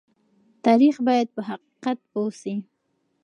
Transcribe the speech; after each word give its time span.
تاریخ 0.65 0.95
باید 1.07 1.27
په 1.35 1.41
حقیقت 1.49 1.97
پوه 2.11 2.31
شي. 2.41 2.55